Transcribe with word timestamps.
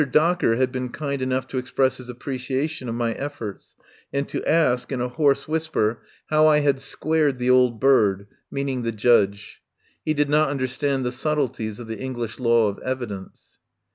Docker 0.11 0.55
had 0.55 0.71
been 0.71 0.89
kind 0.89 1.21
enough 1.21 1.47
to 1.49 1.59
express 1.59 1.97
his 1.97 2.09
apprecia 2.09 2.67
tion 2.67 2.89
of 2.89 2.95
my 2.95 3.13
efforts, 3.13 3.75
and 4.11 4.27
to 4.29 4.43
ask, 4.49 4.91
in 4.91 4.99
a 4.99 5.07
hoarse 5.09 5.47
whis 5.47 5.67
per, 5.67 5.99
how 6.31 6.47
I 6.47 6.61
had 6.61 6.79
"squared 6.81 7.37
the 7.37 7.51
old 7.51 7.79
bird," 7.79 8.25
mean 8.49 8.67
ing 8.69 8.81
the 8.81 8.91
Judge. 8.91 9.61
He 10.03 10.15
did 10.15 10.27
not 10.27 10.49
understand 10.49 11.05
the 11.05 11.11
subtleties 11.11 11.77
of 11.77 11.85
the 11.85 11.99
English 11.99 12.39
law 12.39 12.67
of 12.67 12.79
evidence. 12.79 13.59